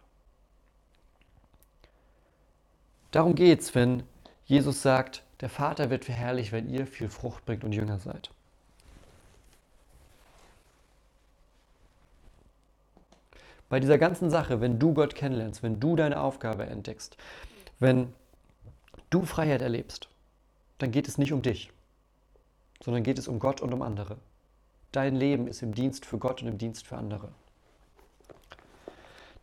[3.11, 4.03] Darum geht es, wenn
[4.45, 8.31] Jesus sagt, der Vater wird verherrlicht, wenn ihr viel Frucht bringt und Jünger seid.
[13.69, 17.17] Bei dieser ganzen Sache, wenn du Gott kennenlernst, wenn du deine Aufgabe entdeckst,
[17.79, 18.13] wenn
[19.09, 20.09] du Freiheit erlebst,
[20.77, 21.71] dann geht es nicht um dich,
[22.81, 24.17] sondern geht es um Gott und um andere.
[24.91, 27.29] Dein Leben ist im Dienst für Gott und im Dienst für andere.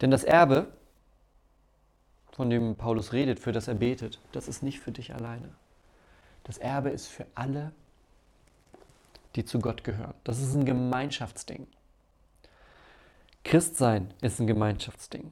[0.01, 0.69] Denn das Erbe,
[2.33, 5.55] von dem Paulus redet, für das er betet, das ist nicht für dich alleine.
[6.43, 7.73] Das Erbe ist für alle,
[9.37, 10.15] die zu Gott gehören.
[10.25, 11.67] Das ist ein Gemeinschaftsding.
[13.45, 15.31] Christsein ist ein Gemeinschaftsding.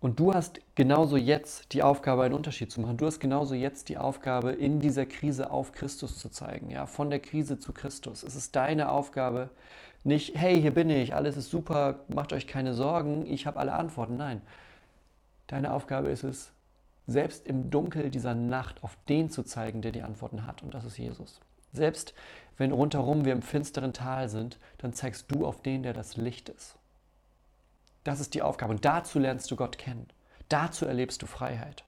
[0.00, 2.96] Und du hast genauso jetzt die Aufgabe, einen Unterschied zu machen.
[2.96, 6.70] Du hast genauso jetzt die Aufgabe, in dieser Krise auf Christus zu zeigen.
[6.70, 8.22] Ja, von der Krise zu Christus.
[8.22, 9.50] Es ist deine Aufgabe,
[10.04, 13.72] nicht, hey, hier bin ich, alles ist super, macht euch keine Sorgen, ich habe alle
[13.72, 14.16] Antworten.
[14.16, 14.40] Nein,
[15.48, 16.52] deine Aufgabe ist es,
[17.08, 20.62] selbst im Dunkel dieser Nacht auf den zu zeigen, der die Antworten hat.
[20.62, 21.40] Und das ist Jesus.
[21.72, 22.14] Selbst
[22.58, 26.48] wenn rundherum wir im finsteren Tal sind, dann zeigst du auf den, der das Licht
[26.48, 26.76] ist.
[28.04, 28.72] Das ist die Aufgabe.
[28.72, 30.06] Und dazu lernst du Gott kennen.
[30.48, 31.84] Dazu erlebst du Freiheit.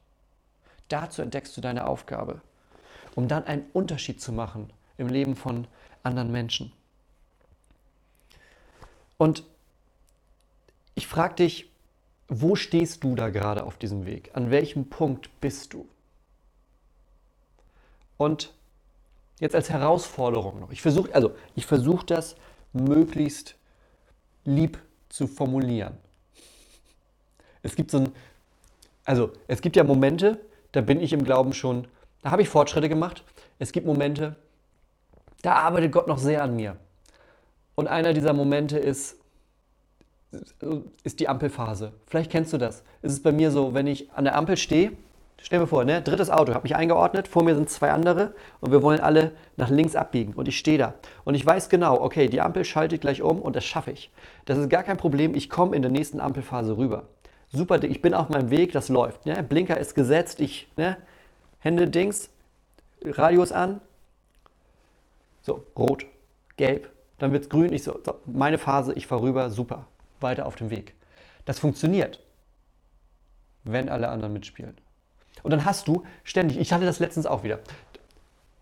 [0.89, 2.41] Dazu entdeckst du deine Aufgabe,
[3.15, 5.67] um dann einen Unterschied zu machen im Leben von
[6.03, 6.73] anderen Menschen.
[9.17, 9.45] Und
[10.95, 11.71] ich frage dich,
[12.29, 14.31] wo stehst du da gerade auf diesem Weg?
[14.35, 15.89] An welchem Punkt bist du?
[18.17, 18.53] Und
[19.41, 20.71] jetzt als Herausforderung noch.
[20.71, 22.37] Ich versuche also, ich versuche das
[22.73, 23.57] möglichst
[24.45, 25.97] lieb zu formulieren.
[27.63, 28.13] Es gibt so ein,
[29.05, 30.41] also es gibt ja Momente,
[30.73, 31.87] da bin ich im Glauben schon,
[32.23, 33.25] da habe ich Fortschritte gemacht.
[33.59, 34.37] Es gibt Momente,
[35.43, 36.77] da arbeitet Gott noch sehr an mir.
[37.75, 39.17] Und einer dieser Momente ist,
[41.05, 41.93] ist die Ampelphase.
[42.07, 42.83] Vielleicht kennst du das.
[43.03, 44.93] Es ist bei mir so, wenn ich an der Ampel stehe
[45.41, 48.35] Stell mir vor, ne, drittes Auto, ich habe mich eingeordnet, vor mir sind zwei andere
[48.61, 50.95] und wir wollen alle nach links abbiegen und ich stehe da.
[51.25, 54.11] Und ich weiß genau, okay, die Ampel schaltet gleich um und das schaffe ich.
[54.47, 57.05] Das ist gar kein Problem, ich komme in der nächsten Ampelphase rüber.
[57.51, 59.27] Super, ich bin auf meinem Weg, das läuft.
[59.27, 59.43] Ne?
[59.43, 60.97] Blinker ist gesetzt, ich, ne,
[61.61, 62.31] Hände Dings,
[63.05, 63.81] Radius an.
[65.43, 66.05] So, rot,
[66.57, 69.87] gelb, dann wird es grün, ich so, so, meine Phase, ich fahre rüber, super,
[70.21, 70.95] weiter auf dem Weg.
[71.47, 72.21] Das funktioniert,
[73.65, 74.77] wenn alle anderen mitspielen.
[75.43, 77.61] Und dann hast du ständig, ich hatte das letztens auch wieder,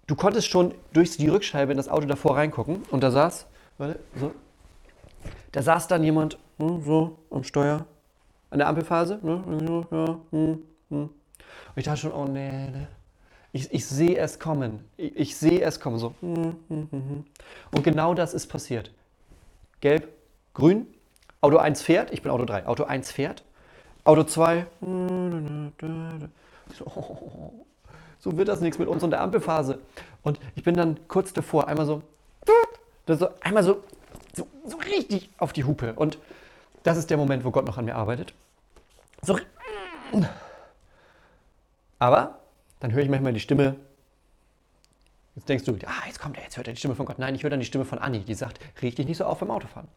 [0.07, 3.47] du konntest schon durch die Rückscheibe in das Auto davor reingucken und da saß,
[3.79, 4.33] warte, so,
[5.53, 7.87] da saß dann jemand hm, so am Steuer,
[8.51, 9.19] an der Ampelphase.
[9.23, 10.99] Ne, ja, hm, hm.
[10.99, 11.11] Und
[11.77, 12.87] ich dachte schon, oh nee, nee.
[13.53, 14.85] Ich, ich sehe es kommen.
[14.97, 15.99] Ich, ich sehe es kommen.
[15.99, 16.15] So.
[16.21, 18.91] Und genau das ist passiert.
[19.81, 20.09] Gelb,
[20.53, 20.87] grün.
[21.41, 22.13] Auto 1 fährt.
[22.13, 22.67] Ich bin Auto 3.
[22.67, 23.45] Auto 1 fährt.
[24.05, 24.67] Auto 2.
[26.75, 26.85] So,
[28.19, 29.79] so wird das nichts mit uns und der Ampelphase.
[30.23, 32.03] Und ich bin dann kurz davor, einmal so,
[33.07, 33.83] so einmal so,
[34.35, 35.95] so, so richtig auf die Hupe.
[35.95, 36.19] Und
[36.83, 38.35] das ist der Moment, wo Gott noch an mir arbeitet.
[39.23, 39.39] So.
[41.99, 42.39] Aber
[42.81, 43.77] dann höre ich manchmal die Stimme.
[45.35, 47.19] Jetzt denkst du, ah, jetzt kommt er, jetzt hört er die Stimme von Gott.
[47.19, 49.39] Nein, ich höre dann die Stimme von Anni, die sagt, reg dich nicht so auf
[49.39, 49.89] beim Autofahren.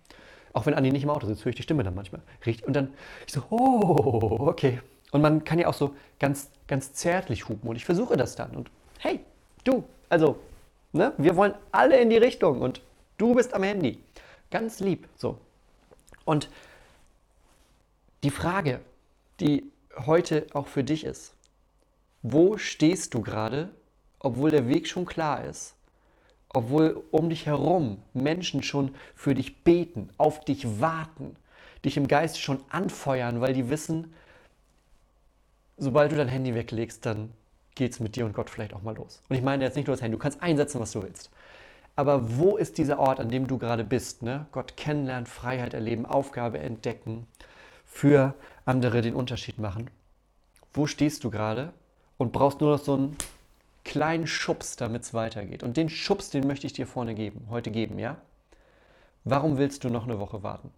[0.53, 2.21] Auch wenn Anni nicht im Auto sitzt, höre ich die Stimme dann manchmal.
[2.65, 2.93] Und dann,
[3.25, 4.81] ich so, oh, okay.
[5.11, 7.69] Und man kann ja auch so ganz, ganz zärtlich hupen.
[7.69, 8.55] Und ich versuche das dann.
[8.55, 8.69] Und
[8.99, 9.21] hey,
[9.63, 10.39] du, also,
[10.91, 12.61] ne, wir wollen alle in die Richtung.
[12.61, 12.81] Und
[13.17, 14.03] du bist am Handy.
[14.51, 15.37] Ganz lieb, so.
[16.25, 16.49] Und
[18.23, 18.81] die Frage,
[19.39, 19.71] die
[20.05, 21.33] heute auch für dich ist,
[22.21, 23.69] wo stehst du gerade,
[24.19, 25.75] obwohl der Weg schon klar ist?
[26.49, 31.35] Obwohl um dich herum Menschen schon für dich beten, auf dich warten,
[31.85, 34.13] dich im Geist schon anfeuern, weil die wissen,
[35.79, 37.31] sobald du dein Handy weglegst, dann
[37.75, 39.21] geht es mit dir und Gott vielleicht auch mal los.
[39.29, 41.31] Und ich meine jetzt nicht nur das Handy, du kannst einsetzen, was du willst.
[41.95, 44.21] Aber wo ist dieser Ort, an dem du gerade bist?
[44.21, 44.45] Ne?
[44.51, 47.27] Gott kennenlernen, Freiheit erleben, Aufgabe entdecken,
[47.85, 49.89] für andere den Unterschied machen.
[50.73, 51.73] Wo stehst du gerade
[52.17, 53.17] und brauchst nur noch so einen
[53.83, 55.63] kleinen Schubs, damit es weitergeht.
[55.63, 58.17] Und den Schubs, den möchte ich dir vorne geben, heute geben, ja?
[59.23, 60.71] Warum willst du noch eine Woche warten?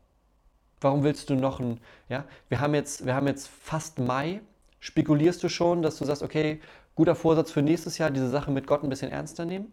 [0.79, 2.25] Warum willst du noch ein, ja?
[2.49, 4.41] Wir haben jetzt, wir haben jetzt fast Mai.
[4.81, 6.59] Spekulierst du schon, dass du sagst, okay,
[6.95, 9.71] guter Vorsatz für nächstes Jahr, diese Sache mit Gott ein bisschen ernster nehmen?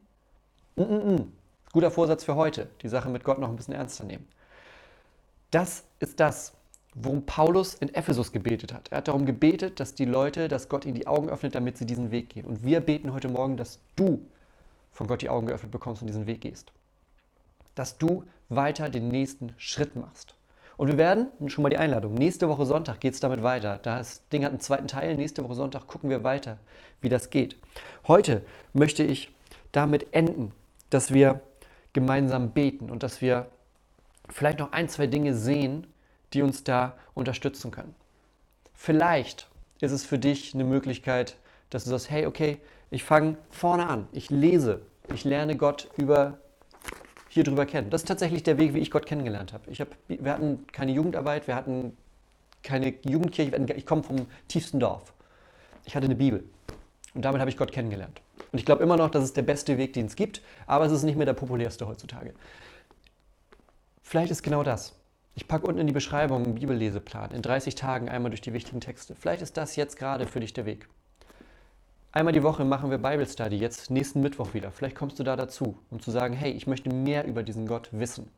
[0.76, 1.26] Mm -mm -mm.
[1.72, 4.28] Guter Vorsatz für heute, die Sache mit Gott noch ein bisschen ernster nehmen.
[5.50, 6.52] Das ist das,
[6.94, 8.88] worum Paulus in Ephesus gebetet hat.
[8.92, 11.86] Er hat darum gebetet, dass die Leute, dass Gott ihnen die Augen öffnet, damit sie
[11.86, 12.44] diesen Weg gehen.
[12.44, 14.20] Und wir beten heute Morgen, dass du
[14.92, 16.70] von Gott die Augen geöffnet bekommst und diesen Weg gehst.
[17.74, 20.34] Dass du weiter den nächsten Schritt machst.
[20.78, 23.80] Und wir werden, schon mal die Einladung, nächste Woche Sonntag geht es damit weiter.
[23.82, 25.16] Das Ding hat einen zweiten Teil.
[25.16, 26.58] Nächste Woche Sonntag gucken wir weiter,
[27.00, 27.56] wie das geht.
[28.06, 29.34] Heute möchte ich
[29.72, 30.52] damit enden,
[30.88, 31.40] dass wir
[31.94, 33.48] gemeinsam beten und dass wir
[34.28, 35.88] vielleicht noch ein, zwei Dinge sehen,
[36.32, 37.96] die uns da unterstützen können.
[38.72, 39.48] Vielleicht
[39.80, 41.38] ist es für dich eine Möglichkeit,
[41.70, 42.58] dass du sagst, hey, okay,
[42.92, 46.38] ich fange vorne an, ich lese, ich lerne Gott über
[47.28, 47.90] hier drüber kennen.
[47.90, 49.70] Das ist tatsächlich der Weg, wie ich Gott kennengelernt habe.
[49.70, 51.96] Ich hab, wir hatten keine Jugendarbeit, wir hatten
[52.62, 55.12] keine Jugendkirche, ich komme vom tiefsten Dorf.
[55.84, 56.44] Ich hatte eine Bibel
[57.14, 58.20] und damit habe ich Gott kennengelernt.
[58.52, 60.92] Und ich glaube immer noch, das ist der beste Weg, den es gibt, aber es
[60.92, 62.34] ist nicht mehr der populärste heutzutage.
[64.02, 64.94] Vielleicht ist genau das.
[65.34, 67.30] Ich packe unten in die Beschreibung einen Bibelleseplan.
[67.30, 69.14] In 30 Tagen einmal durch die wichtigen Texte.
[69.14, 70.88] Vielleicht ist das jetzt gerade für dich der Weg.
[72.10, 74.72] Einmal die Woche machen wir Bible Study, jetzt nächsten Mittwoch wieder.
[74.72, 77.90] Vielleicht kommst du da dazu, um zu sagen, hey, ich möchte mehr über diesen Gott
[77.92, 78.30] wissen.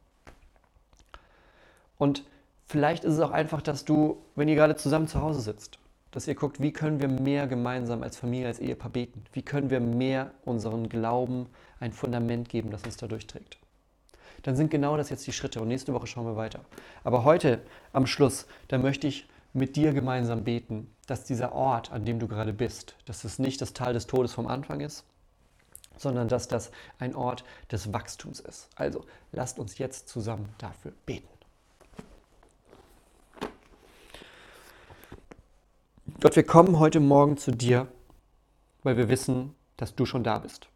[1.96, 2.24] Und
[2.66, 5.78] vielleicht ist es auch einfach, dass du, wenn ihr gerade zusammen zu Hause sitzt,
[6.10, 9.24] dass ihr guckt, wie können wir mehr gemeinsam als Familie, als Ehepaar beten?
[9.32, 11.46] Wie können wir mehr unseren Glauben
[11.78, 13.60] ein Fundament geben, das uns da durchträgt?
[14.42, 16.60] dann sind genau das jetzt die Schritte und nächste Woche schauen wir weiter.
[17.04, 17.60] Aber heute
[17.92, 22.28] am Schluss, da möchte ich mit dir gemeinsam beten, dass dieser Ort, an dem du
[22.28, 25.04] gerade bist, dass es nicht das Tal des Todes vom Anfang ist,
[25.96, 28.68] sondern dass das ein Ort des Wachstums ist.
[28.76, 31.28] Also lasst uns jetzt zusammen dafür beten.
[36.20, 37.88] Gott, wir kommen heute Morgen zu dir,
[38.82, 40.68] weil wir wissen, dass du schon da bist.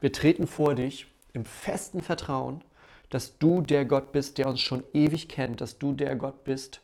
[0.00, 2.62] Wir treten vor dich im festen Vertrauen,
[3.10, 6.80] dass du der Gott bist, der uns schon ewig kennt, dass du der Gott bist,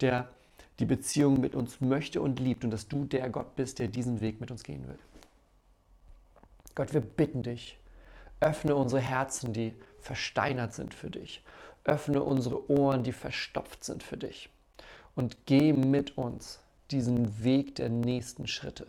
[0.00, 0.28] der
[0.78, 4.20] die Beziehung mit uns möchte und liebt und dass du der Gott bist, der diesen
[4.20, 4.98] Weg mit uns gehen will.
[6.74, 7.78] Gott, wir bitten dich,
[8.40, 11.42] öffne unsere Herzen, die versteinert sind für dich.
[11.84, 14.48] Öffne unsere Ohren, die verstopft sind für dich.
[15.14, 18.86] Und geh mit uns diesen Weg der nächsten Schritte.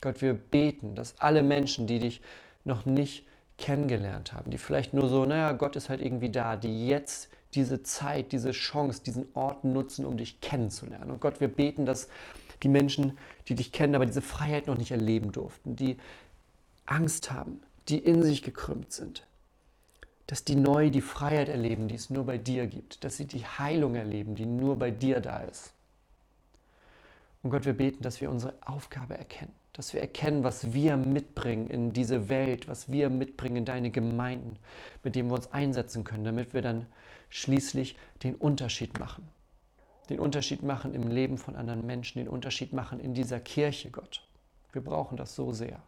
[0.00, 2.20] Gott, wir beten, dass alle Menschen, die dich
[2.64, 3.26] noch nicht
[3.58, 7.82] kennengelernt haben, die vielleicht nur so, naja, Gott ist halt irgendwie da, die jetzt diese
[7.82, 11.10] Zeit, diese Chance, diesen Ort nutzen, um dich kennenzulernen.
[11.10, 12.08] Und Gott, wir beten, dass
[12.62, 15.96] die Menschen, die dich kennen, aber diese Freiheit noch nicht erleben durften, die
[16.86, 19.26] Angst haben, die in sich gekrümmt sind,
[20.26, 23.44] dass die neu die Freiheit erleben, die es nur bei dir gibt, dass sie die
[23.44, 25.72] Heilung erleben, die nur bei dir da ist.
[27.42, 31.68] Und Gott, wir beten, dass wir unsere Aufgabe erkennen dass wir erkennen, was wir mitbringen
[31.68, 34.56] in diese Welt, was wir mitbringen in deine Gemeinden,
[35.02, 36.86] mit dem wir uns einsetzen können, damit wir dann
[37.32, 39.26] schließlich den Unterschied machen.
[40.10, 44.22] Den Unterschied machen im Leben von anderen Menschen, den Unterschied machen in dieser Kirche, Gott.
[44.72, 45.80] Wir brauchen das so sehr.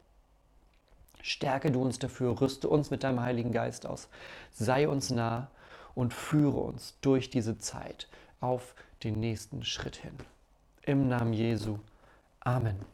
[1.22, 4.08] Stärke du uns dafür, rüste uns mit deinem Heiligen Geist aus,
[4.52, 5.50] sei uns nah
[5.94, 8.08] und führe uns durch diese Zeit
[8.40, 10.14] auf den nächsten Schritt hin.
[10.82, 11.78] Im Namen Jesu.
[12.40, 12.93] Amen.